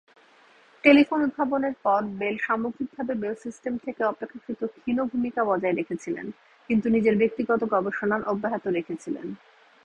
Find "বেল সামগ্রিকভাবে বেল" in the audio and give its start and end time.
2.19-3.35